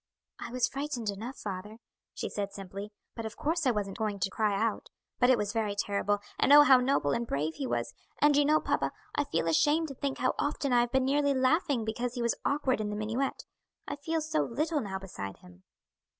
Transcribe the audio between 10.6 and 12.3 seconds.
I have been nearly laughing because he